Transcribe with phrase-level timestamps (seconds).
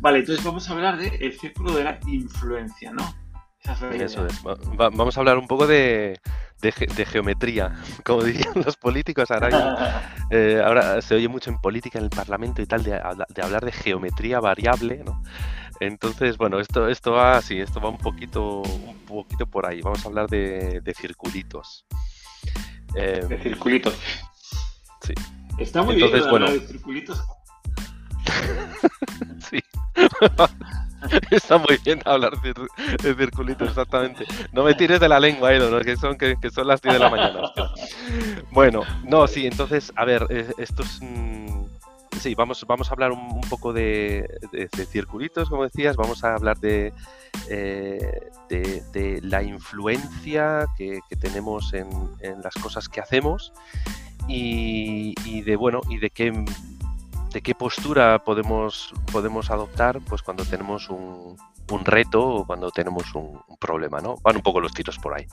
[0.00, 3.14] Vale, entonces vamos a hablar del el círculo de la influencia, ¿no?
[3.92, 4.42] Eso es.
[4.42, 6.20] vamos a hablar un poco de,
[7.10, 7.74] geometría,
[8.04, 9.30] como dirían los políticos.
[9.30, 13.64] Ahora, eh, ahora se oye mucho en política, en el Parlamento y tal, de, hablar
[13.64, 15.22] de geometría variable, ¿no?
[15.80, 19.82] Entonces, bueno, esto, esto va así, esto va un poquito, un poquito por ahí.
[19.82, 21.84] Vamos a hablar de, circulitos.
[22.94, 23.94] de em, circulitos.
[25.02, 25.12] Sí.
[25.58, 27.22] Está muy bien bueno, de circulitos.
[29.50, 29.60] sí.
[31.30, 34.24] Está muy bien hablar de, circulitos, exactamente.
[34.52, 37.10] No me tires de la lengua, Edo, que, son, que, son las 10 de la
[37.10, 37.52] mañana.
[38.50, 40.26] Bueno, no, sí, entonces, a ver,
[40.58, 41.00] esto es...
[42.20, 44.26] Sí, vamos, vamos a hablar un, poco de,
[44.90, 46.92] circulitos, como decías, vamos a hablar de,
[47.50, 51.88] eh, de, la influencia que, tenemos en,
[52.42, 53.52] las cosas que hacemos
[54.28, 56.32] y de, bueno, y de qué
[57.36, 61.36] de qué postura podemos, podemos adoptar pues cuando tenemos un,
[61.84, 64.16] reto o cuando tenemos un, problema, ¿no?
[64.22, 65.26] Van un poco los tiros por ahí.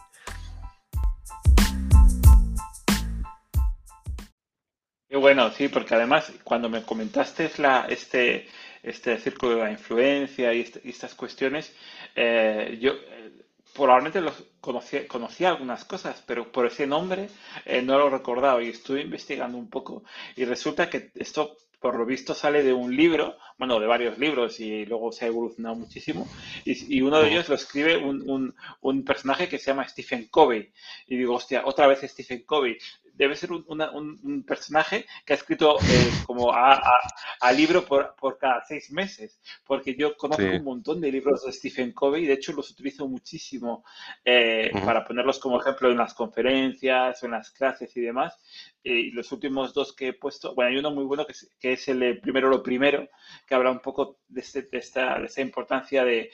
[5.08, 7.50] Qué bueno, sí, porque además cuando me comentaste
[7.88, 8.50] este,
[8.82, 11.74] este círculo de la influencia y, este, estas cuestiones,
[12.18, 17.30] eh, yo eh, probablemente los conocía, conocía, algunas cosas, pero por ese nombre
[17.64, 20.04] eh, no lo recordaba y estuve investigando un poco
[20.36, 24.62] y resulta que esto por lo visto sale de un libro, bueno, de varios libros
[24.62, 26.26] y luego se ha evolucionado muchísimo.
[26.64, 30.72] Y, uno de ellos lo escribe un, personaje que se llama Stephen Covey.
[31.08, 32.78] Y digo, hostia, otra vez Stephen Covey
[33.14, 36.82] debe ser un, personaje que ha escrito eh, como a,
[37.56, 42.24] libro por, cada seis meses, porque yo conozco un montón de libros de Stephen Covey
[42.24, 43.84] y de hecho los utilizo muchísimo
[44.26, 48.38] eh, para ponerlos como ejemplo en las conferencias en las clases y demás.
[48.84, 51.26] Eh, y los últimos dos que he puesto, bueno, hay uno muy bueno
[51.60, 53.08] que es, el primero lo primero,
[53.48, 56.32] que habla un poco de, este, esta, importancia de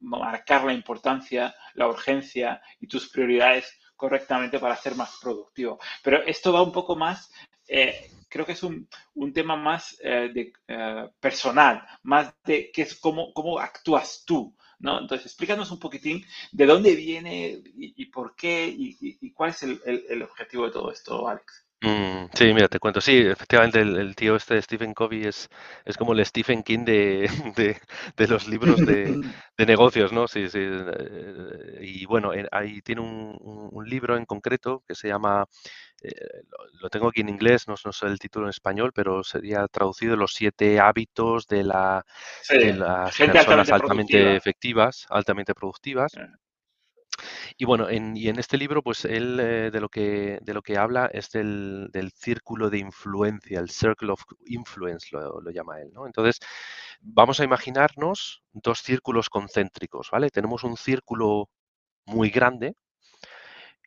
[0.00, 5.78] marcar la importancia, la urgencia y tus prioridades correctamente para ser más productivo.
[6.02, 7.32] Pero esto va un poco más,
[7.66, 8.86] eh, creo que es un,
[9.32, 14.54] tema más eh, de, eh, personal, más de qué es cómo, cómo actúas tú.
[14.78, 15.00] ¿no?
[15.00, 16.22] Entonces, explícanos un poquitín
[16.52, 21.64] de dónde viene y, por qué y, cuál es el objetivo de todo esto, Alex.
[21.80, 23.00] Mm, sí, mira, te cuento.
[23.00, 25.50] Sí, efectivamente, el, tío este de Stephen Covey es,
[25.84, 27.28] es como el Stephen King de,
[28.16, 29.04] de, los libros de,
[29.58, 30.26] de, negocios, ¿no?
[30.26, 30.60] Sí, sí.
[30.60, 35.44] Eh, y bueno, eh, ahí tiene un, un, libro en concreto que se llama,
[36.02, 36.10] eh,
[36.80, 40.16] lo, tengo aquí en inglés, no, no, sé el título en español, pero sería traducido
[40.16, 42.04] Los siete hábitos de, la,
[42.48, 46.12] de las personas altamente, efectivas, altamente productivas.
[47.56, 50.62] Y bueno, en, y en este libro, pues él eh, de, lo que, de lo
[50.62, 55.92] que habla es del, círculo de influencia, el circle of influence lo, llama él.
[56.06, 56.38] Entonces,
[57.00, 60.30] vamos a imaginarnos dos círculos concéntricos, ¿vale?
[60.30, 61.48] Tenemos un círculo
[62.06, 62.74] muy grande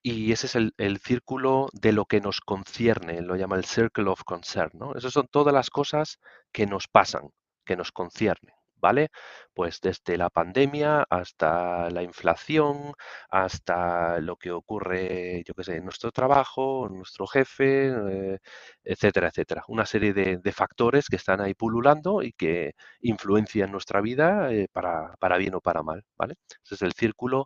[0.04, 4.10] y ese es el, el círculo de lo que nos concierne, lo llama el circle
[4.10, 4.96] of concern, ¿no?
[4.96, 6.20] Esas son todas las cosas
[6.52, 7.30] que nos pasan,
[7.66, 8.57] que nos conciernen.
[8.80, 9.10] ¿Vale?
[9.54, 12.94] Pues desde la pandemia hasta la inflación,
[13.30, 18.40] hasta lo que ocurre, yo qué sé, en nuestro trabajo, nuestro jefe, eh,
[18.84, 19.64] etcétera, etcétera.
[19.68, 25.16] Una serie de, factores que están ahí pululando y que influencian nuestra vida eh, para,
[25.20, 26.36] para, bien o para mal, ¿vale?
[26.64, 27.46] Ese es el círculo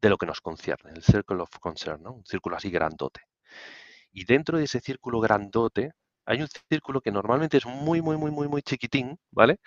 [0.00, 2.12] de lo que nos concierne, el circle of concern, ¿no?
[2.14, 3.22] Un círculo así grandote.
[4.12, 5.92] Y dentro de ese círculo grandote
[6.26, 9.58] hay un círculo que normalmente es muy, muy, muy, muy, muy chiquitín, ¿vale?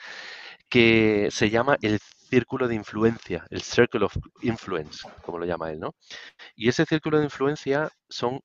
[0.69, 5.79] Que se llama el círculo de influencia, el circle of influence, como lo llama él,
[5.79, 5.95] ¿no?
[6.55, 8.41] Y ese círculo de influencia son,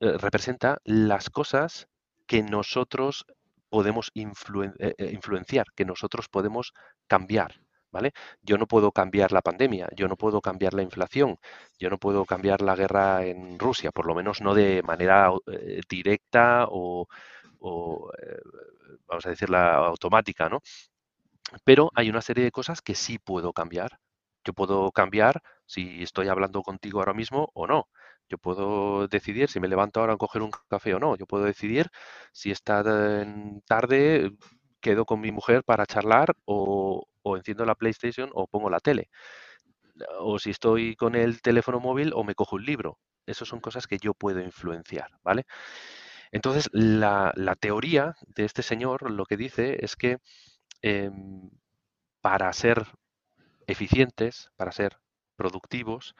[0.00, 1.86] eh, representa las cosas
[2.26, 3.24] que nosotros
[3.70, 6.74] podemos eh, eh, influenciar, que nosotros podemos
[7.06, 7.61] cambiar,
[7.92, 8.12] ¿vale?
[8.42, 11.38] Yo no puedo cambiar la pandemia, yo no puedo cambiar la inflación,
[11.78, 15.80] yo no puedo cambiar la guerra en Rusia, por lo menos no de manera eh,
[15.88, 17.06] directa o,
[18.18, 18.38] eh,
[19.06, 20.60] vamos a decirla, automática, ¿no?
[21.64, 23.98] Pero hay una serie de cosas que sí puedo cambiar.
[24.44, 27.88] Yo puedo cambiar si estoy hablando contigo ahora mismo o no.
[28.28, 31.16] Yo puedo decidir si me levanto ahora a coger un café o no.
[31.16, 31.90] Yo puedo decidir
[32.32, 32.82] si esta
[33.66, 34.32] tarde
[34.80, 39.10] quedo con mi mujer para charlar o, o enciendo la PlayStation o pongo la tele.
[40.20, 42.98] O si estoy con el teléfono móvil o me cojo un libro.
[43.26, 45.44] Esas son cosas que yo puedo influenciar, ¿vale?
[46.32, 50.18] Entonces, la, teoría de este señor lo que dice es que
[50.82, 51.50] em,
[52.20, 52.86] para ser
[53.66, 54.98] eficientes, para ser
[55.36, 56.14] productivos,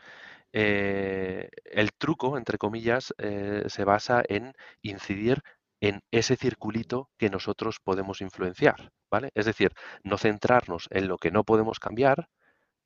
[0.52, 5.43] eh, el truco, entre comillas, eh, se basa en incidir
[5.82, 9.31] en ese circulito que nosotros podemos influenciar, ¿vale?
[9.34, 9.73] Es decir,
[10.05, 12.29] no centrarnos en lo que no podemos cambiar,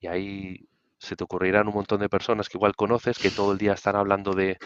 [0.01, 3.59] y ahí se te ocurrirán un montón de personas que igual conoces que todo el
[3.59, 4.59] día están hablando de,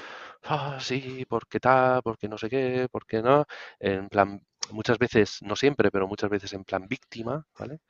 [0.44, 3.46] ah, sí, porque tal, porque no sé qué, porque no,
[3.80, 4.40] en plan,
[4.72, 7.80] muchas veces, no siempre, pero muchas veces en plan víctima, ¿vale?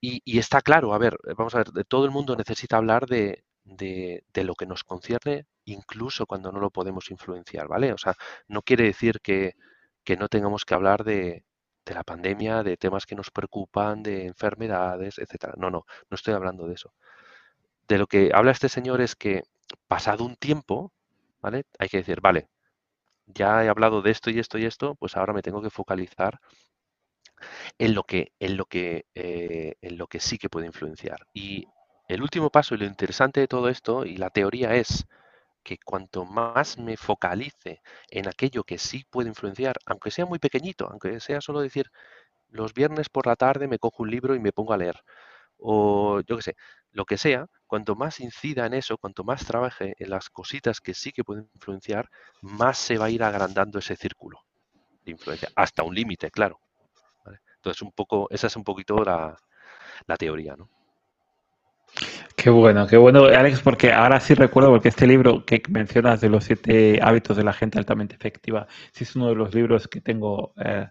[0.00, 4.24] Y, está claro, a ver, vamos a ver, todo el mundo necesita hablar de, de,
[4.34, 7.92] lo que nos concierne, incluso cuando no lo podemos influenciar, ¿vale?
[7.92, 8.14] O sea,
[8.48, 9.54] no quiere decir que,
[10.04, 11.44] que no tengamos que hablar de,
[11.84, 15.54] de la pandemia, de temas que nos preocupan, de enfermedades, etcétera.
[15.56, 16.94] No, no, no estoy hablando de eso.
[17.88, 19.42] De lo que habla este señor es que
[19.88, 20.92] pasado un tiempo,
[21.40, 21.64] ¿vale?
[21.78, 22.48] Hay que decir, vale,
[23.26, 26.40] ya he hablado de esto y esto y esto, pues ahora me tengo que focalizar
[27.78, 31.26] en lo que, en lo que, eh, en lo que sí que puede influenciar.
[31.32, 31.66] Y
[32.08, 35.06] el último paso y lo interesante de todo esto, y la teoría es
[35.62, 40.88] que cuanto más me focalice en aquello que sí puede influenciar, aunque sea muy pequeñito,
[40.90, 41.90] aunque sea solo decir,
[42.50, 45.00] los viernes por la tarde me cojo un libro y me pongo a leer,
[45.58, 46.56] o yo qué sé,
[46.92, 50.94] lo que sea, cuanto más incida en eso, cuanto más trabaje en las cositas que
[50.94, 52.10] sí que pueden influenciar,
[52.42, 54.40] más se va a ir agrandando ese círculo
[55.04, 56.60] de influencia, hasta un límite, claro.
[57.56, 59.36] Entonces, un poco, esa es un poquito la,
[60.06, 60.70] la teoría, ¿no?
[62.46, 66.28] Qué bueno, qué bueno, Alex, porque ahora sí recuerdo, porque este libro que mencionas de
[66.28, 70.00] los siete hábitos de la gente altamente efectiva, sí es uno de los libros que
[70.00, 70.86] tengo eh,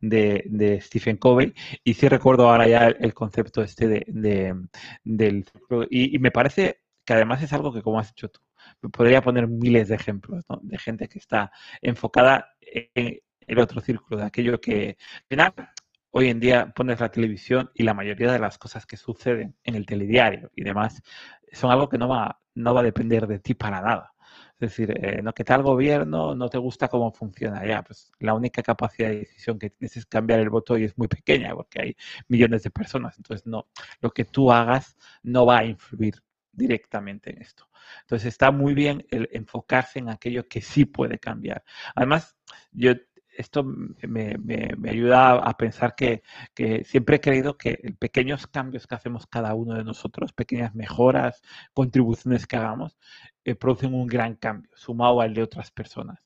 [0.00, 1.54] de, Stephen Covey,
[1.84, 4.56] y sí recuerdo ahora ya el, concepto este de, de
[5.04, 5.44] del
[5.90, 8.40] y, y, me parece que además es algo que, como has dicho tú,
[8.90, 10.58] podría poner miles de ejemplos ¿no?
[10.60, 15.54] de gente que está enfocada en el otro círculo, de aquello que, al final,
[16.18, 19.74] hoy en día pones la televisión y la mayoría de las cosas que suceden en
[19.74, 21.02] el telediario y demás
[21.52, 24.14] son algo que no va, no va a depender de ti para nada.
[24.58, 27.66] Es decir, eh, no que tal gobierno no te gusta cómo funciona.
[27.66, 30.96] Ya, pues la única capacidad de decisión que tienes es cambiar el voto y es
[30.96, 31.96] muy pequeña porque hay
[32.28, 33.18] millones de personas.
[33.18, 33.68] Entonces, no,
[34.00, 36.14] lo que tú hagas no va a influir
[36.50, 37.68] directamente en esto.
[38.00, 41.62] Entonces, está muy bien el enfocarse en aquello que sí puede cambiar.
[41.94, 42.38] Además,
[42.72, 42.94] yo
[43.36, 46.22] esto me, me, me ayuda a pensar que,
[46.54, 51.42] que, siempre he creído que pequeños cambios que hacemos cada uno de nosotros, pequeñas mejoras,
[51.74, 52.96] contribuciones que hagamos,
[53.44, 56.18] eh, producen un gran cambio, sumado al de otras personas.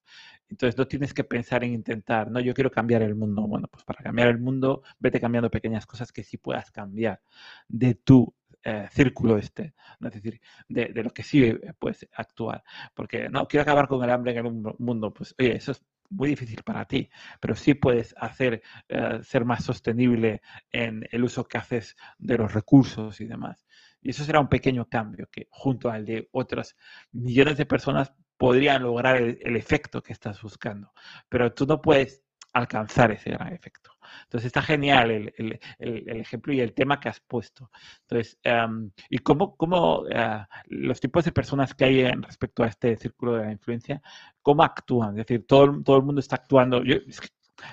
[0.49, 3.43] Entonces no tienes que pensar en intentar, no, yo quiero cambiar el mundo.
[3.47, 7.21] Bueno, pues para cambiar el mundo, vete cambiando pequeñas cosas que sí puedas cambiar
[7.69, 8.35] de tu
[8.65, 10.09] eh, círculo este, ¿no?
[10.09, 12.65] es decir, de, de, lo que sí puedes actuar.
[12.95, 16.29] Porque no, quiero acabar con el hambre en el mundo, pues oye, eso es muy
[16.29, 17.09] difícil para ti,
[17.41, 20.43] pero sí puedes hacer uh, ser más sostenible
[20.73, 23.67] en el uso que haces de los recursos y demás.
[24.03, 26.77] Y eso será un pequeño cambio que junto al de otras
[27.13, 30.93] millones de personas podrían lograr el, el efecto que estás buscando.
[31.29, 32.23] Pero tú no puedes
[32.53, 33.93] alcanzar ese gran efecto.
[34.25, 37.71] Entonces está genial el, el, el, el, ejemplo y el tema que has puesto.
[38.03, 42.69] Entonces, um, ¿y cómo, cómo uh, los tipos de personas que hay en respecto a
[42.69, 44.03] este círculo de la influencia,
[44.43, 45.11] cómo actúan?
[45.19, 46.83] Es decir, todo, todo el mundo está actuando.
[46.85, 47.29] Yo, es que,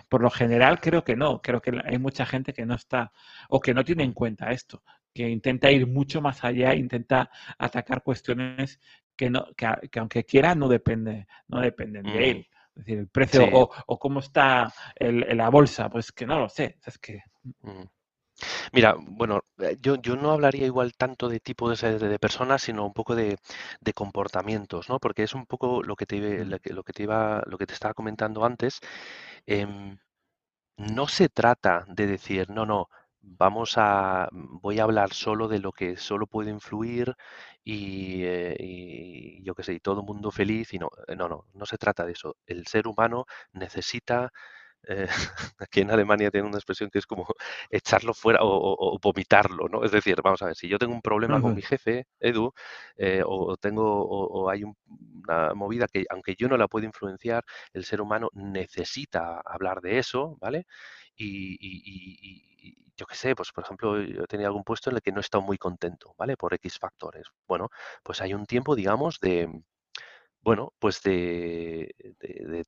[0.09, 3.11] por lo general creo que no, creo que hay mucha gente que no está
[3.49, 4.83] o que no tiene en cuenta esto,
[5.13, 8.79] que intenta ir mucho más allá, intenta atacar cuestiones
[9.15, 12.13] que, no, que, que aunque quiera no, depende, no dependen mm.
[12.13, 12.47] de él.
[12.77, 13.49] Es decir, el precio sí.
[13.53, 16.77] o, o, cómo está el, la bolsa, pues que no lo sé.
[16.85, 17.23] Es que...
[18.71, 22.85] Mira, bueno, eh, yo, yo no hablaría igual tanto de tipo de, de personas, sino
[22.85, 23.37] un poco de,
[23.81, 24.99] de, comportamientos, ¿no?
[24.99, 27.95] Porque es un poco lo que te, lo que te iba, lo que te estaba
[27.95, 28.79] comentando antes.
[29.47, 29.65] Eh,
[30.77, 32.89] no se trata de decir, no, no,
[33.27, 37.13] vamos a, voy a hablar solo de lo que solo puede influir
[37.63, 41.27] y, eh, y yo qué sé, y todo el mundo feliz y no, eh, no,
[41.29, 42.37] no, no se trata de eso.
[42.45, 44.31] El ser humano necesita,
[44.87, 45.07] eh,
[45.59, 47.25] aquí en Alemania tiene una expresión que es como
[47.69, 49.83] echarlo fuera o, o, o vomitarlo, ¿no?
[49.83, 51.41] Es decir, vamos a ver, si yo tengo un problema uh -huh.
[51.43, 52.53] con mi jefe, Edu,
[52.97, 54.75] eh, o tengo, o, o hay un,
[55.23, 59.99] una movida que aunque yo no la puedo influenciar, el ser humano necesita hablar de
[59.99, 60.65] eso, ¿vale?
[61.15, 61.81] Y, y,
[62.21, 65.19] y, yo qué sé, pues por ejemplo, yo tenía algún puesto en el que no
[65.19, 66.35] he estado muy contento, ¿vale?
[66.37, 67.27] Por X factores.
[67.47, 67.69] Bueno,
[68.03, 69.47] pues hay un tiempo, digamos, de,
[70.47, 71.93] bueno, pues de,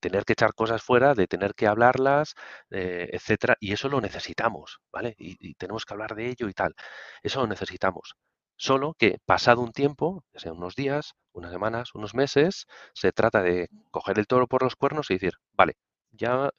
[0.02, 2.36] tener que echar cosas fuera, de tener que hablarlas,
[2.72, 5.16] eh, etcétera, y eso lo necesitamos, ¿vale?
[5.18, 6.76] Y, y, tenemos que hablar de ello y tal.
[7.24, 8.16] Eso lo necesitamos.
[8.58, 13.42] Solo que pasado un tiempo, ya sea unos días, unas semanas, unos meses, se trata
[13.42, 15.76] de coger el toro por los cuernos y decir, vale,
[16.20, 16.52] ya,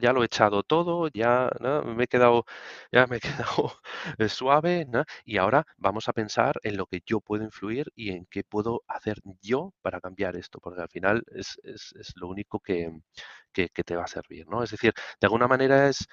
[0.00, 1.50] ya lo he echado todo, ya
[1.84, 2.44] me he quedado,
[2.92, 3.72] ya me he quedado
[4.18, 4.86] eh, suave,
[5.24, 8.82] y ahora vamos a pensar en lo que yo puedo influir y en qué puedo
[8.88, 11.58] hacer yo para cambiar esto, porque al final es,
[12.16, 12.90] lo único que,
[13.52, 14.62] que, te va a servir, ¿no?
[14.62, 16.06] Es decir, de alguna manera es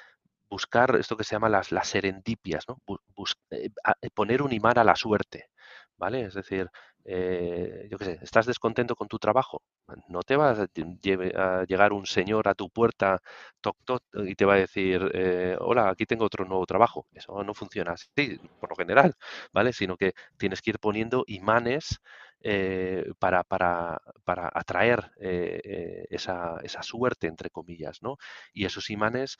[0.49, 2.79] buscar esto que se llama las, las serendipias, ¿no?
[3.51, 3.69] Eh,
[4.13, 5.49] poner un imán a la suerte,
[5.97, 6.21] ¿vale?
[6.25, 6.69] Es decir,
[7.07, 9.61] eh, yo qué sé, estás descontento con tu trabajo,
[10.09, 13.21] no te va a, llegar un señor a tu puerta,
[13.61, 17.07] toc, toc, y te va a decir, eh, hola, aquí tengo otro nuevo trabajo.
[17.13, 19.13] Eso no funciona así, por lo general,
[19.53, 19.71] ¿vale?
[19.73, 21.99] Sino que tienes que ir poniendo imanes
[22.41, 25.11] eh, para, para, para, atraer
[26.09, 28.17] esa, esa, suerte, entre comillas, ¿no?
[28.53, 29.37] Y esos imanes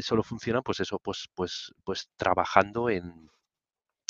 [0.00, 3.30] solo funcionan, pues eso, pues, pues, pues trabajando en,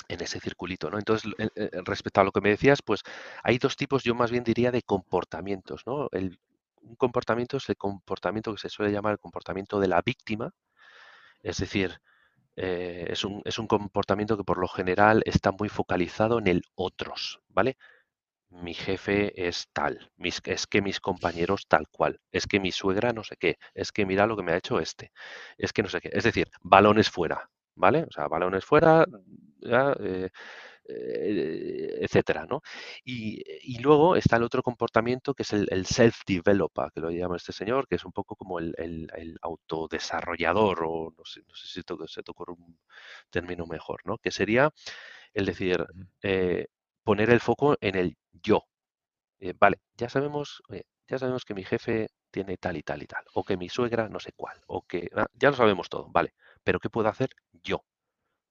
[0.08, 0.98] en ese circulito, ¿no?
[0.98, 3.02] Entonces, eh, eh, respecto a lo que me decías, pues
[3.42, 6.08] hay dos tipos, yo más bien diría, de comportamientos, ¿no?
[6.12, 6.38] El,
[6.82, 10.52] un comportamiento es el comportamiento que se suele llamar el comportamiento de la víctima,
[11.42, 12.00] es decir,
[12.56, 16.62] eh, es, un, es, un, comportamiento que por lo general está muy focalizado en el
[16.74, 17.76] otros, ¿vale?
[18.50, 23.12] Mi jefe es tal, mis, es que mis compañeros tal cual, es que mi suegra
[23.12, 25.12] no sé qué, es que mira lo que me ha hecho este,
[25.58, 28.04] es que no sé qué, es decir, balones fuera, ¿vale?
[28.04, 29.06] O sea, balones fuera,
[29.62, 30.30] eh,
[30.88, 32.62] eh, etcétera, ¿no?
[33.04, 33.42] Y,
[33.80, 37.96] luego está el otro comportamiento que es el, self-developer, que lo llama este señor, que
[37.96, 42.52] es un poco como el, autodesarrollador, o no sé, no sé si se te ocurre
[42.54, 42.78] un
[43.30, 44.18] término mejor, ¿no?
[44.18, 44.72] Que sería
[45.34, 45.86] el decir,
[46.22, 46.66] eh,
[47.04, 48.64] poner el foco en el yo.
[49.60, 50.62] vale, ya sabemos,
[51.08, 54.08] ya sabemos que mi jefe tiene tal y tal y tal, o que mi suegra
[54.08, 56.34] no sé cuál, o que ah, ya lo sabemos todo, vale,
[56.64, 57.30] pero ¿qué puedo hacer
[57.62, 57.84] yo?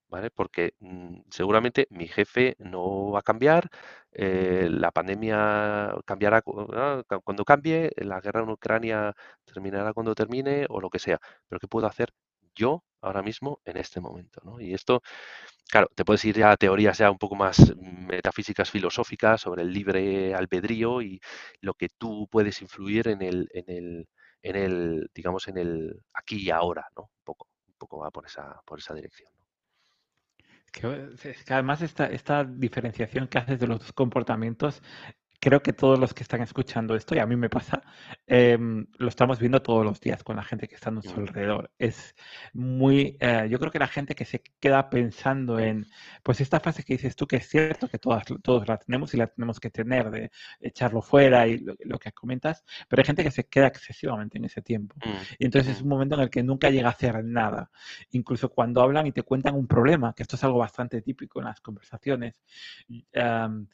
[0.10, 0.30] ¿Vale?
[0.32, 3.70] Porque mm, seguramente mi jefe no va a cambiar,
[4.12, 6.42] eh, la pandemia cambiará
[6.74, 9.14] ah, cuando cambie, la guerra en Ucrania
[9.46, 11.20] terminará cuando termine o lo que sea.
[11.48, 12.10] Pero ¿qué puedo hacer
[12.56, 14.42] yo ahora mismo en este momento?
[14.60, 15.02] Y esto,
[15.70, 20.34] claro, te puedes ir a teorías ya un poco más metafísicas, filosóficas sobre el libre
[20.36, 21.20] albedrío y
[21.62, 24.10] lo que tú puedes influir en el, en el,
[24.42, 27.04] en el digamos, en el aquí y ahora, ¿no?
[27.04, 29.37] Un poco, un poco va por esa, por esa dirección.
[30.72, 31.10] Que,
[31.50, 34.82] además esta, esta diferenciación que haces de los comportamientos
[35.40, 37.82] creo que todos los que están escuchando esto, y a mí me pasa,
[38.26, 41.72] em, lo estamos viendo todos los días con la gente que está a nuestro alrededor.
[41.78, 42.16] Es
[42.54, 45.86] muy, eh, yo creo que la gente que se queda pensando en,
[46.24, 49.18] pues esta frase que dices tú, que es cierto que todas, todos la tenemos y
[49.18, 53.32] la tenemos que tener, de echarlo fuera y lo, que comentas, pero hay gente que
[53.32, 54.96] se queda excesivamente en ese tiempo.
[55.06, 57.70] Mm, y entonces es un momento en el que nunca llega a hacer nada.
[58.12, 61.46] Incluso cuando hablan y te cuentan un problema, que esto es algo bastante típico en
[61.46, 62.42] las conversaciones.
[63.12, 63.68] Em,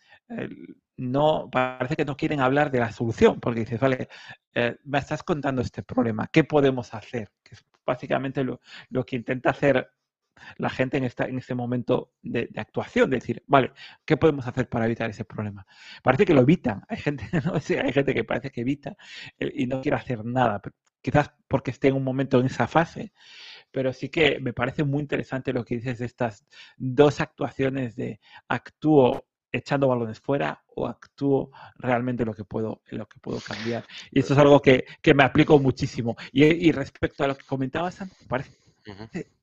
[0.97, 4.09] no parece que no quieren hablar de la solución, porque dices, vale,
[4.53, 7.31] eh, me estás contando este problema, ¿qué podemos hacer?
[7.43, 8.59] Que es básicamente lo,
[9.05, 9.91] que intenta hacer
[10.57, 13.71] la gente en, esta, en este momento de, actuación, de decir, vale,
[14.05, 15.65] ¿qué podemos hacer para evitar ese problema?
[16.01, 17.53] Parece que lo evitan, hay gente, ¿no?
[17.53, 18.95] hay gente que parece que evita
[19.39, 20.62] eh, y no quiere hacer nada,
[21.01, 23.13] quizás porque esté en un momento en esa fase,
[23.71, 26.45] pero sí que me parece muy interesante lo que dices de estas
[26.77, 33.19] dos actuaciones de actúo echando balones fuera o actúo realmente lo que puedo, lo que
[33.19, 33.86] puedo cambiar.
[34.12, 36.17] Y eso es algo que, me aplico muchísimo.
[36.31, 38.57] Y, respecto a lo que comentabas antes, parece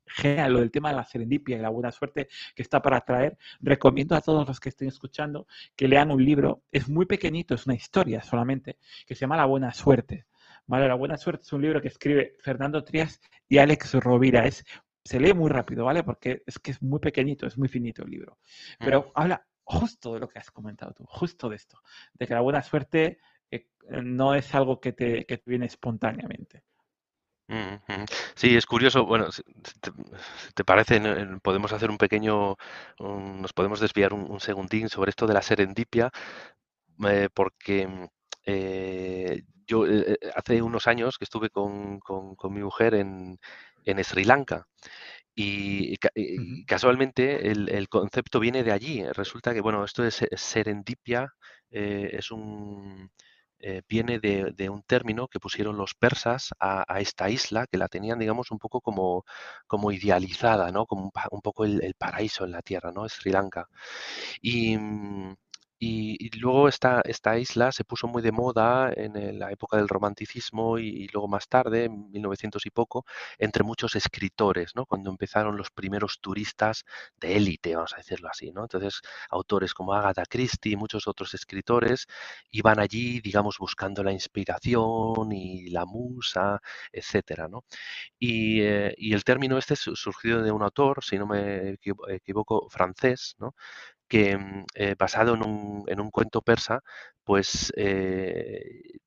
[0.07, 3.38] genial lo del tema de la serendipia y la buena suerte que está para traer.
[3.61, 6.64] Recomiendo a todos los que estén escuchando que lean un libro.
[6.73, 10.26] Es muy pequeñito, es una historia solamente, que se llama La Buena Suerte.
[10.67, 10.88] ¿Vale?
[10.88, 14.45] La Buena Suerte es un libro que escribe Fernando Trias y Alex Rovira.
[14.45, 14.64] Es
[15.05, 16.02] se lee muy rápido, ¿vale?
[16.02, 18.38] Porque es que es muy pequeñito, es muy finito el libro.
[18.79, 21.81] Pero habla justo de lo que has comentado tú, justo de esto,
[22.15, 23.19] de que la buena suerte
[23.50, 23.67] eh,
[24.03, 26.65] no es algo que te, viene espontáneamente.
[28.37, 29.05] Sí, es curioso.
[29.05, 29.43] Bueno, si
[30.55, 31.00] te, parece,
[31.43, 32.57] podemos hacer un pequeño,
[33.00, 36.12] nos podemos desviar un, segundín sobre esto de la serendipia,
[37.09, 38.09] eh, porque
[38.45, 39.85] eh, yo
[40.37, 42.00] hace unos años que estuve con,
[42.50, 43.39] mi mujer en,
[43.85, 44.69] en Sri Lanka
[45.35, 45.97] y,
[46.81, 49.05] casualmente el, concepto viene de allí.
[49.13, 51.31] Resulta que, bueno, esto es serendipia,
[51.71, 53.11] eh, es un,
[53.59, 58.19] eh, viene de, un término que pusieron los persas a, esta isla, que la tenían,
[58.19, 59.27] digamos, un poco como,
[59.67, 60.87] como idealizada, ¿no?
[60.87, 63.07] Como un, poco el, paraíso en la tierra, ¿no?
[63.11, 63.69] Sri Lanka.
[64.41, 64.79] Y,
[65.83, 70.79] Y, luego esta, esta isla se puso muy de moda en la época del romanticismo
[70.79, 73.07] y, luego más tarde, en 1900 y poco,
[73.39, 74.85] entre muchos escritores, ¿no?
[74.85, 76.85] Cuando empezaron los primeros turistas
[77.17, 78.61] de élite, vamos a decirlo así, ¿no?
[78.63, 82.07] Entonces, autores como Agatha Christie y muchos otros escritores
[82.51, 86.61] iban allí, digamos, buscando la inspiración y la musa,
[86.93, 87.65] etcétera, ¿no?
[88.19, 92.09] Y, eh, y el término este su- surgido de un autor, si no me equivo-
[92.11, 93.55] equivoco, francés, ¿no?
[94.11, 96.81] Que mm, eh, basado en un, en un cuento persa,
[97.25, 99.00] pues eh,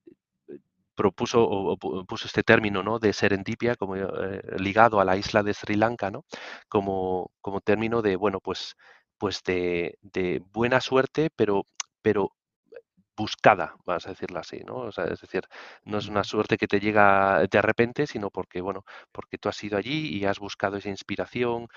[0.96, 3.00] propuso o, o pu- puso este término ¿no?
[3.00, 6.26] de serendipia como eh, ligado a la isla de Sri Lanka, ¿no?
[6.70, 8.76] Como, como término de, bueno, pues,
[9.18, 11.66] pues de, de buena suerte, pero,
[12.02, 12.32] pero
[13.18, 14.76] buscada, vas a decirlo así, ¿no?
[14.78, 15.44] O sea, es decir,
[15.86, 19.64] no es una suerte que te llega de repente, sino porque, bueno, porque tú has
[19.64, 21.68] ido allí y has buscado esa inspiración,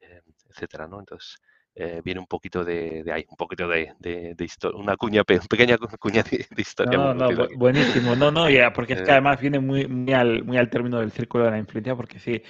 [0.00, 1.00] eh, etcétera, ¿no?
[1.00, 1.38] Entonces,
[1.76, 5.24] eh, viene un poquito de, de ahí, un poquito de, de, de histo- una cuña,
[5.24, 6.46] pe- pequeña cu- cuña de,
[6.78, 8.14] No, historia no, no, buenísimo.
[8.16, 11.00] No, no, ya, porque es que Eh, además viene muy, muy al, muy al término
[11.00, 12.42] del círculo de la influencia, porque si,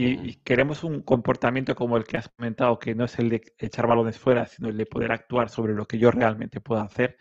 [0.00, 3.42] mm, si queremos un comportamiento como el que has comentado, que no es el de
[3.58, 7.18] echar balones fuera, sino el de poder actuar sobre lo que yo realmente puedo hacer,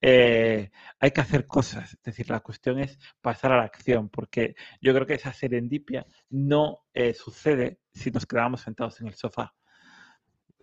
[0.00, 1.94] eh, hay que hacer cosas.
[1.94, 6.06] Es decir, la cuestión es pasar a la acción, porque yo creo que esa serendipia
[6.30, 9.54] no eh, sucede si nos quedamos sentados en el sofá.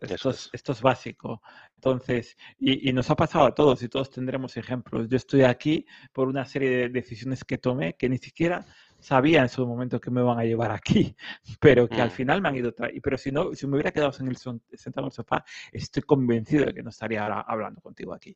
[0.02, 0.52] Esto es, es.
[0.52, 1.42] esto es básico.
[1.76, 5.08] Entonces, y, y nos ha pasado a todos y todos tendremos ejemplos.
[5.08, 8.66] Yo estoy aquí por una serie de decisiones que tomé que ni siquiera
[9.00, 11.16] sabía en su momento que me van a llevar aquí,
[11.60, 13.76] pero que al Mm, final me han ido tra- y Pero si no, si me
[13.76, 17.24] hubiera quedado en el son- sentado en el sofá, estoy convencido de que no estaría
[17.24, 18.36] ahora hablando contigo aquí.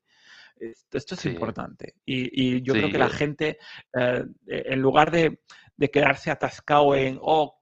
[0.57, 1.95] Esto, esto es sí, importante.
[2.05, 3.57] Y, y yo creo que sí, la gente,
[3.93, 5.39] eh, en lugar de,
[5.75, 7.59] de quedarse atascado en, oh,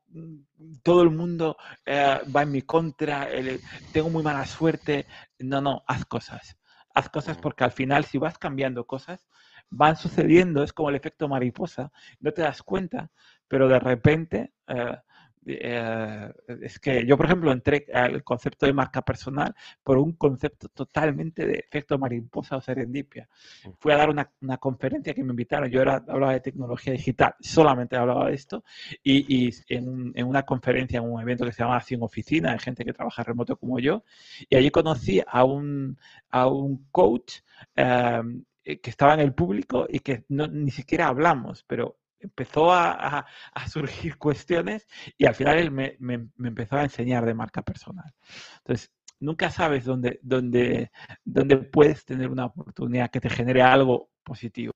[0.83, 5.07] todo el mundo eh, va en mi contra, el- tengo muy mala suerte.
[5.39, 6.57] No, no, haz cosas.
[6.93, 9.25] Haz cosas porque al final, si vas cambiando cosas,
[9.69, 13.09] van sucediendo, es como el efecto mariposa, no te das cuenta,
[13.47, 14.97] pero de repente eh,
[15.45, 16.31] eh,
[16.61, 21.45] es que yo, por ejemplo, entré al concepto de marca personal por un concepto totalmente
[21.45, 23.27] de efecto mariposa o serendipia.
[23.63, 26.93] mm, Fui a dar una, una conferencia que me invitaron, yo era, hablaba de tecnología
[26.93, 28.63] digital, solamente hablaba de esto,
[29.03, 32.59] y, y en, en, una conferencia, en un evento que se llamaba Sin Oficina, de
[32.59, 34.03] gente que trabaja remoto como yo,
[34.49, 35.97] y allí conocí a un,
[36.29, 37.39] a un coach
[37.75, 38.21] eh,
[38.63, 43.25] que estaba en el público y que no, ni siquiera hablamos, pero empezó a, a,
[43.53, 44.87] a, surgir cuestiones
[45.17, 48.13] y al final él me, me, me, empezó a enseñar de marca personal.
[48.59, 50.91] Entonces, nunca sabes dónde, dónde,
[51.23, 54.73] dónde puedes tener una oportunidad que te genere algo positivo.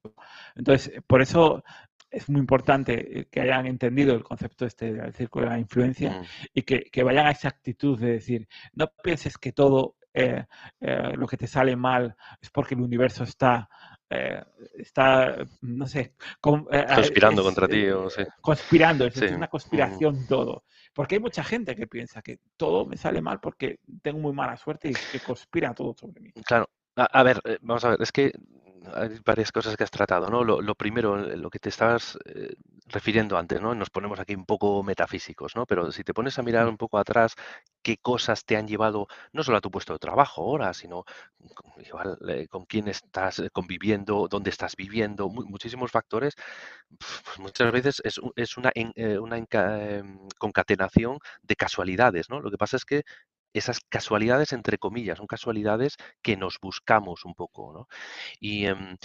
[0.56, 1.64] Entonces, por eso
[2.10, 6.26] es muy importante que hayan entendido el concepto este del círculo de la influencia mm,
[6.54, 10.46] y que, que, vayan a esa actitud de decir, no pienses que todo eh,
[10.80, 13.70] eh, lo que te sale mal es porque el universo está
[14.10, 14.44] eh,
[14.76, 18.24] está, no sé, con, eh, conspirando es, contra ti, eh, o sí.
[18.42, 19.26] conspirando, es Sí.
[19.26, 20.64] una conspiración todo.
[20.94, 24.58] Porque hay mucha gente que piensa que todo me sale mal porque tengo muy mala
[24.58, 26.32] suerte y que conspira todo sobre mí.
[26.46, 26.70] Claro.
[26.96, 28.32] A, a ver, vamos a ver, es que
[28.94, 30.44] hay varias cosas que has tratado, ¿no?
[30.44, 32.56] Lo, lo primero, eh, lo que te estabas eh,
[32.88, 33.76] refiriendo antes, ¿no?
[33.76, 35.66] Nos ponemos aquí un poco metafísicos, ¿no?
[35.66, 37.36] Pero si te pones a mirar un poco atrás,
[37.82, 41.04] qué cosas te han llevado no solo a tu puesto de trabajo ahora, sino
[41.56, 46.36] con, igual, eh, con quién estás conviviendo, dónde estás viviendo, mu- muchísimos factores,
[47.26, 52.40] pues muchas veces es, es una, en- eh, una em, concatenación de casualidades, ¿no?
[52.42, 53.04] Lo que pasa es que
[53.58, 57.88] esas casualidades, entre comillas, son casualidades que nos buscamos un poco, ¿no?
[58.40, 58.98] Y, em,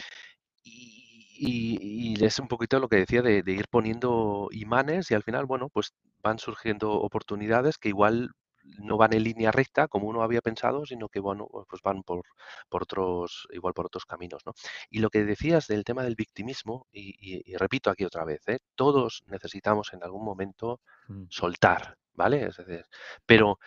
[0.64, 5.14] y, y- y es un poquito lo que decía de, de ir poniendo imanes y
[5.14, 8.30] al final, bueno, pues van surgiendo oportunidades que igual
[8.78, 12.22] no van en línea recta como uno había pensado, sino que bueno, pues van por,
[12.68, 14.52] por otros, igual por otros caminos, ¿no?
[14.88, 18.40] Y lo que decías del tema del victimismo, y, y- y repito aquí otra vez,
[18.48, 18.58] ¿eh?
[18.76, 20.80] Todos necesitamos en algún momento
[21.28, 22.46] soltar, ¿vale?
[22.46, 22.84] Es decir,
[23.26, 23.58] pero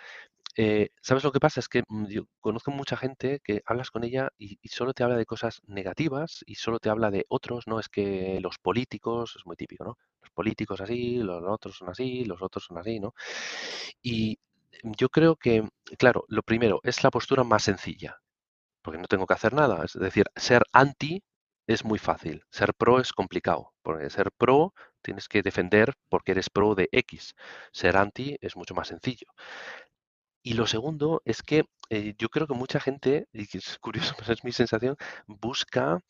[0.55, 1.59] eh, ¿sabes lo que pasa?
[1.59, 5.03] Es que mm, yo conozco mucha gente que hablas con ella y, y solo te
[5.03, 7.79] habla de cosas negativas y solo te habla de otros, ¿no?
[7.79, 9.97] Es que los políticos, es muy típico, ¿no?
[10.21, 13.13] Los políticos así, los otros son así, los otros son así, ¿no?
[14.01, 14.39] Y
[14.83, 18.17] yo creo que, claro, lo primero es la postura más sencilla,
[18.83, 19.83] porque no tengo que hacer nada.
[19.85, 21.23] Es decir, ser anti
[21.67, 26.49] es muy fácil, ser pro es complicado, porque ser pro tienes que defender porque eres
[26.49, 27.35] pro de X,
[27.71, 29.27] ser anti es mucho más sencillo.
[30.45, 34.13] Y lo segundo es que eh, yo creo que mucha gente, y que es curioso,
[34.19, 36.01] pero es mi sensación, busca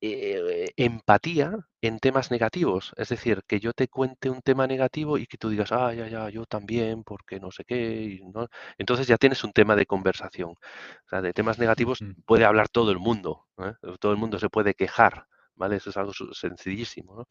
[0.00, 2.92] eh, empatía en temas negativos.
[2.96, 6.08] Es decir, que yo te cuente un tema negativo y que tú digas, ah, ya,
[6.08, 8.20] ya, yo también, porque no sé qué.
[8.34, 8.48] ¿no?
[8.76, 10.50] Entonces ya tienes un tema de conversación.
[10.50, 13.46] O sea, de temas negativos puede hablar todo el mundo.
[13.58, 13.74] ¿eh?
[14.00, 15.26] Todo el mundo se puede quejar.
[15.54, 15.76] ¿Vale?
[15.76, 17.14] Eso es algo sencillísimo.
[17.16, 17.26] ¿no?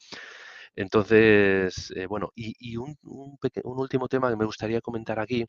[0.77, 5.43] Entonces, eh, bueno, y, un, un, último tema que me gustaría comentar aquí,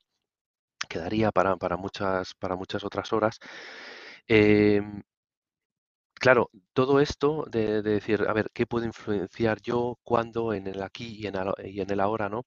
[0.88, 3.38] quedaría para, para, muchas, para muchas otras horas.
[4.26, 5.02] Em,
[6.14, 11.16] claro, todo esto de, decir, a ver, ¿qué puedo influenciar yo, cuándo, en el aquí
[11.18, 12.44] y en el, y en el ahora, ¿no?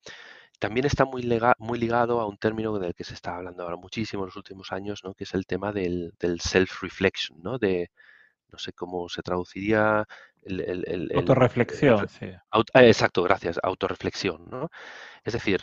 [0.60, 1.27] También está muy,
[1.58, 4.71] muy ligado a un término del que se está hablando ahora muchísimo en los últimos
[4.71, 5.13] años, ¿no?
[5.15, 7.58] Que es el tema del, del self-reflection, ¿no?
[7.58, 7.89] De,
[8.51, 10.06] no sé cómo se traduciría
[10.43, 11.12] el...
[11.15, 12.32] autorreflexión, sí.
[12.51, 14.69] Ah, exacto, gracias, autorreflexión, ¿no?
[15.23, 15.62] Es decir,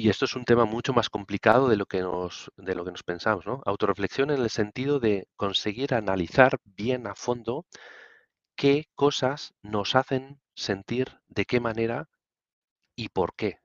[0.00, 2.90] y esto es un tema mucho más complicado de lo que nos, de lo que
[2.92, 3.60] nos pensamos, ¿no?
[3.66, 7.66] Autorreflexión en el sentido de conseguir analizar bien a fondo
[8.56, 12.08] qué cosas nos hacen sentir de qué manera
[12.96, 13.60] y por qué.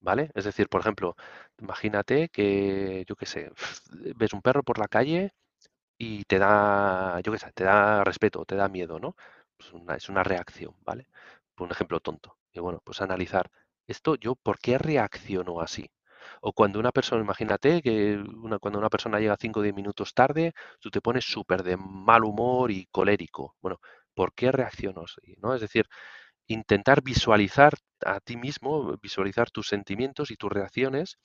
[0.00, 0.30] ¿Vale?
[0.34, 1.14] Es decir, por ejemplo,
[1.58, 3.52] imagínate que, yo qué sé,
[4.16, 5.32] ves un perro por la calle
[5.98, 9.16] y te da, yo qué sé, te da respeto, te da miedo, ¿no?
[9.56, 11.08] Pues una, es una reacción, ¿vale?
[11.54, 12.38] Por un ejemplo tonto.
[12.52, 13.50] Y bueno, pues analizar
[13.86, 15.90] esto yo, ¿por qué reacciono así?
[16.40, 20.14] O cuando una persona, imagínate que una, cuando una persona llega 5 o 10 minutos
[20.14, 23.56] tarde, tú te pones súper de mal humor y colérico.
[23.60, 23.78] Bueno,
[24.14, 25.34] ¿por qué reacciono así?
[25.42, 25.54] ¿no?
[25.54, 25.86] Es decir,
[26.46, 31.18] intentar visualizar a ti mismo, visualizar tus sentimientos y tus reacciones.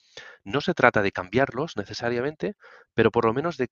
[0.43, 2.55] No se trata de cambiarlos necesariamente,
[2.93, 3.67] pero por lo menos de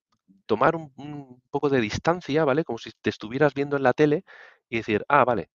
[0.46, 2.64] tomar un, un poco de distancia, ¿vale?
[2.64, 4.24] Como si te estuvieras viendo en la tele
[4.70, 5.50] y decir, ah, vale,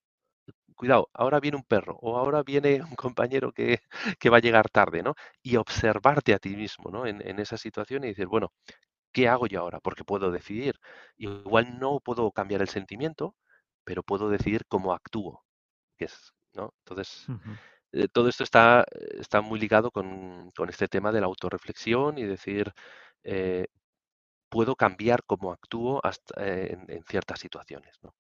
[0.81, 3.53] cuidado, ahora viene un perro o ahora viene un compañero
[4.19, 5.15] que, va a llegar tarde, ¿no?
[5.43, 7.07] Y observarte a ti mismo, ¿no?
[7.07, 8.53] En, esa situación y decir, bueno,
[9.13, 9.81] ¿qué hago yo ahora?
[9.81, 10.77] Porque puedo decidir.
[11.19, 13.37] Igual no puedo cambiar el sentimiento,
[13.85, 15.45] pero puedo decidir cómo actúo.
[15.99, 16.73] Que es, ¿no?
[16.85, 17.27] Entonces,
[17.93, 18.85] eh, todo esto está,
[19.19, 22.73] está muy ligado con, este tema de la autorreflexión y decir,
[23.25, 23.67] eh,
[24.51, 28.15] puedo cambiar cómo actúo hasta, eh, en, en, ciertas situaciones, ¿no?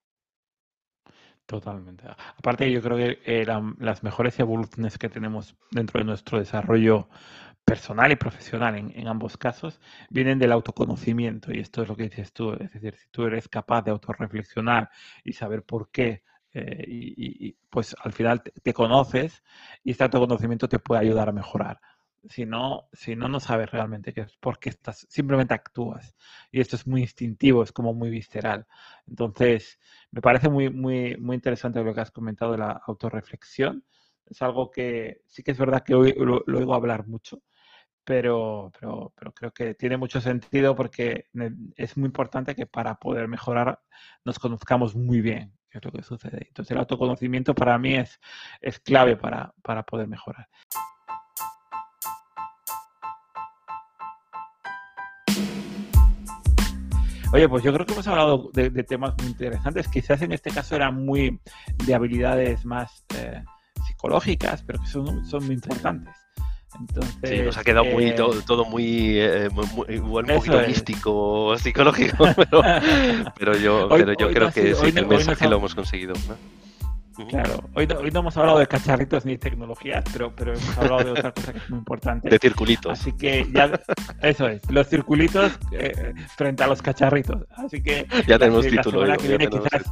[1.50, 2.04] Totalmente.
[2.36, 7.08] Aparte, yo creo que eh, las mejores evoluciones que tenemos dentro de nuestro desarrollo
[7.64, 11.52] personal y profesional en, ambos casos vienen del autoconocimiento.
[11.52, 12.52] Y esto es lo que dices tú.
[12.52, 14.90] Es decir, si tú eres capaz de autorreflexionar
[15.24, 16.22] y saber por qué,
[16.54, 19.42] eh, y, pues al final te conoces
[19.82, 21.80] y este autoconocimiento te puede ayudar a mejorar
[22.28, 26.14] si no, si no, no sabes realmente qué es, porque estás, simplemente actúas.
[26.50, 28.66] Y esto es muy instintivo, es como muy visceral.
[29.06, 29.78] Entonces,
[30.10, 33.84] me parece muy, muy, muy interesante lo que has comentado de la autorreflexión.
[34.26, 37.42] Es algo que sí que es verdad que hoy lo, oigo hablar mucho,
[38.04, 41.26] pero, pero, pero creo que tiene mucho sentido porque
[41.76, 43.80] es muy importante que para poder mejorar
[44.24, 46.46] nos conozcamos muy bien, qué es lo que sucede.
[46.48, 48.20] Entonces, el autoconocimiento para mí es,
[48.60, 50.48] es clave para, para poder mejorar.
[57.32, 59.86] Oye, pues yo creo que hemos hablado de, temas muy interesantes.
[59.88, 61.40] Quizás en este caso eran muy
[61.86, 63.42] de habilidades más eh,
[63.86, 66.14] psicológicas, pero que son, son muy importantes.
[66.78, 69.48] Entonces, sí, nos ha quedado muy, eh, todo, muy, eh,
[69.88, 72.24] igual un poquito místico, psicológico,
[73.38, 76.14] pero, yo, pero yo creo que sí, el mensaje lo hemos conseguido.
[76.28, 76.36] ¿no?
[77.28, 81.04] Claro, hoy no, hoy no, hemos hablado de cacharritos ni tecnologías, pero, pero hemos hablado
[81.04, 82.28] de otra cosa que es muy importante.
[82.28, 82.98] De circulitos.
[82.98, 83.80] Así que ya,
[84.22, 87.44] eso es, los circulitos eh, frente a los cacharritos.
[87.56, 89.00] Así que ya tenemos la, título.
[89.00, 89.82] Semana que viene, quizás,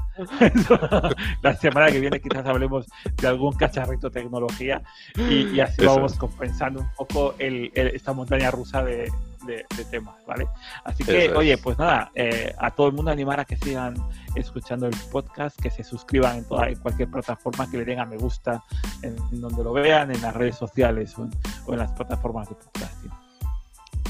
[1.43, 2.87] la semana que viene quizás hablemos
[3.21, 4.83] de algún cacharrito tecnología
[5.17, 9.11] y, así vamos compensando un poco el, esta montaña rusa de,
[9.49, 10.47] de, temas, ¿vale?
[10.85, 13.95] Así que, oye, pues nada, eh, a todo el mundo animar a que sigan
[14.35, 18.05] escuchando el podcast, que se suscriban en, toda, en cualquier plataforma, que le den a
[18.05, 18.63] me gusta
[19.03, 23.11] en, donde lo vean, en las redes sociales o en, las plataformas de podcasting.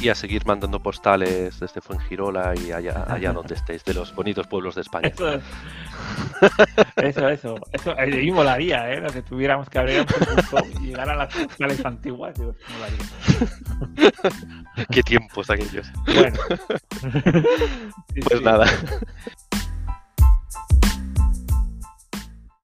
[0.00, 4.46] Y a seguir mandando postales desde Fuengirola y allá, allá donde estéis, de los bonitos
[4.46, 5.12] pueblos de España.
[6.96, 9.02] Eso, eso, eso, eh, y molaría, ¿eh?
[9.12, 12.34] que tuviéramos que abrir un y llegar a las postales antiguas.
[14.90, 15.90] Qué tiempos aquellos.
[16.06, 16.38] Bueno.
[18.28, 18.66] pues nada.